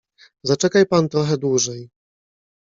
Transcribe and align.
"Zaczekaj 0.43 0.85
pan 0.85 1.09
trochę 1.09 1.37
dłużej." 1.37 1.89